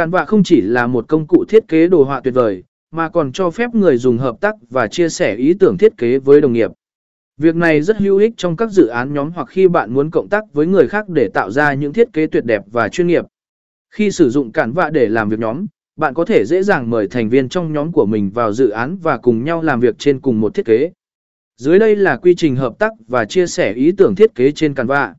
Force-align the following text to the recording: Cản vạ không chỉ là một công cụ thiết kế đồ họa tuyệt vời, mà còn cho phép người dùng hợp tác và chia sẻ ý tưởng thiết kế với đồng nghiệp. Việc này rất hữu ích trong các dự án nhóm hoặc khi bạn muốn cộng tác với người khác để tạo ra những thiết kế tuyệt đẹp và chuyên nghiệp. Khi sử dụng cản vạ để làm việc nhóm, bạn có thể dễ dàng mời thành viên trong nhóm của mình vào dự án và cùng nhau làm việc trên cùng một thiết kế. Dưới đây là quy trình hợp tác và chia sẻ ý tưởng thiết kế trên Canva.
Cản 0.00 0.10
vạ 0.10 0.24
không 0.24 0.42
chỉ 0.42 0.60
là 0.60 0.86
một 0.86 1.08
công 1.08 1.26
cụ 1.26 1.44
thiết 1.48 1.68
kế 1.68 1.86
đồ 1.86 2.04
họa 2.04 2.20
tuyệt 2.20 2.34
vời, 2.34 2.64
mà 2.90 3.08
còn 3.08 3.32
cho 3.32 3.50
phép 3.50 3.74
người 3.74 3.96
dùng 3.96 4.18
hợp 4.18 4.40
tác 4.40 4.54
và 4.70 4.86
chia 4.86 5.08
sẻ 5.08 5.34
ý 5.34 5.54
tưởng 5.54 5.78
thiết 5.78 5.96
kế 5.96 6.18
với 6.18 6.40
đồng 6.40 6.52
nghiệp. 6.52 6.70
Việc 7.38 7.56
này 7.56 7.82
rất 7.82 7.96
hữu 7.96 8.18
ích 8.18 8.32
trong 8.36 8.56
các 8.56 8.70
dự 8.70 8.86
án 8.86 9.14
nhóm 9.14 9.30
hoặc 9.30 9.48
khi 9.48 9.68
bạn 9.68 9.94
muốn 9.94 10.10
cộng 10.10 10.28
tác 10.28 10.44
với 10.52 10.66
người 10.66 10.88
khác 10.88 11.08
để 11.08 11.28
tạo 11.28 11.50
ra 11.50 11.74
những 11.74 11.92
thiết 11.92 12.12
kế 12.12 12.26
tuyệt 12.26 12.44
đẹp 12.44 12.62
và 12.72 12.88
chuyên 12.88 13.06
nghiệp. 13.06 13.24
Khi 13.90 14.10
sử 14.10 14.30
dụng 14.30 14.52
cản 14.52 14.72
vạ 14.72 14.90
để 14.90 15.08
làm 15.08 15.28
việc 15.28 15.38
nhóm, 15.38 15.66
bạn 15.96 16.14
có 16.14 16.24
thể 16.24 16.44
dễ 16.46 16.62
dàng 16.62 16.90
mời 16.90 17.08
thành 17.08 17.28
viên 17.28 17.48
trong 17.48 17.72
nhóm 17.72 17.92
của 17.92 18.06
mình 18.06 18.30
vào 18.30 18.52
dự 18.52 18.68
án 18.68 18.96
và 19.02 19.18
cùng 19.18 19.44
nhau 19.44 19.62
làm 19.62 19.80
việc 19.80 19.98
trên 19.98 20.20
cùng 20.20 20.40
một 20.40 20.54
thiết 20.54 20.66
kế. 20.66 20.90
Dưới 21.56 21.78
đây 21.78 21.96
là 21.96 22.16
quy 22.16 22.34
trình 22.34 22.56
hợp 22.56 22.78
tác 22.78 22.92
và 23.08 23.24
chia 23.24 23.46
sẻ 23.46 23.72
ý 23.72 23.92
tưởng 23.92 24.14
thiết 24.14 24.34
kế 24.34 24.52
trên 24.52 24.74
Canva. 24.74 25.14